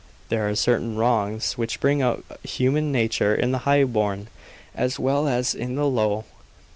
[0.29, 4.29] There are certain wrongs which bring out human nature in the high born,
[4.73, 6.23] as well as in the low.